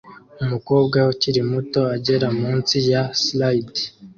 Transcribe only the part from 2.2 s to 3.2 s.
munsi ya